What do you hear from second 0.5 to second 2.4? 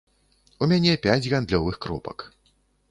У мяне пяць гандлёвых кропак.